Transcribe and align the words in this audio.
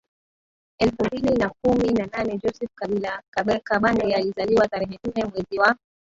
elfu 0.79 1.05
mbili 1.05 1.35
na 1.37 1.49
kumi 1.49 1.91
na 1.93 2.05
naneJoseph 2.05 2.69
Kabila 2.75 3.21
Kabange 3.65 4.15
alizaliwa 4.15 4.67
tarehe 4.67 4.99
nne 5.03 5.23
mwezi 5.25 5.59
wa 5.59 5.75